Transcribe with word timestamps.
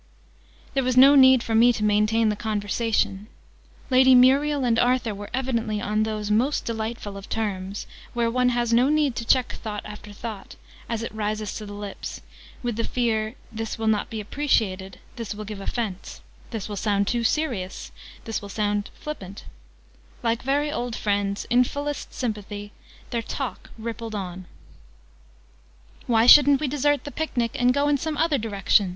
There 0.73 0.81
was 0.83 0.97
no 0.97 1.13
need 1.13 1.43
for 1.43 1.53
me 1.53 1.71
to 1.73 1.83
maintain 1.83 2.29
the 2.29 2.35
conversation. 2.35 3.27
Lady 3.91 4.15
Muriel 4.15 4.63
and 4.65 4.79
Arthur 4.79 5.13
were 5.13 5.29
evidently 5.31 5.79
on 5.79 6.01
those 6.01 6.31
most 6.31 6.65
delightful 6.65 7.17
of 7.17 7.29
terms, 7.29 7.85
where 8.15 8.31
one 8.31 8.49
has 8.49 8.73
no 8.73 8.89
need 8.89 9.15
to 9.17 9.25
check 9.25 9.51
thought 9.51 9.85
after 9.85 10.11
thought, 10.11 10.55
as 10.89 11.03
it 11.03 11.13
rises 11.13 11.53
to 11.57 11.67
the 11.67 11.73
lips, 11.75 12.19
with 12.63 12.77
the 12.77 12.83
fear 12.83 13.35
'this 13.51 13.77
will 13.77 13.85
not 13.85 14.09
be 14.09 14.19
appreciated 14.19 14.97
this 15.17 15.35
will 15.35 15.45
give' 15.45 15.61
offence 15.61 16.21
this 16.49 16.67
will 16.67 16.75
sound 16.75 17.05
too 17.07 17.23
serious 17.23 17.91
this 18.25 18.41
will 18.41 18.49
sound 18.49 18.89
flippant': 18.99 19.45
like 20.23 20.41
very 20.41 20.71
old 20.71 20.95
friends, 20.95 21.45
in 21.51 21.63
fullest 21.63 22.11
sympathy, 22.11 22.71
their 23.11 23.21
talk 23.21 23.69
rippled 23.77 24.15
on. 24.15 24.47
"Why 26.07 26.25
shouldn't 26.25 26.59
we 26.59 26.67
desert 26.67 27.03
the 27.03 27.11
Picnic 27.11 27.51
and 27.53 27.71
go 27.71 27.87
in 27.87 27.97
some 27.99 28.17
other 28.17 28.39
direction?" 28.39 28.89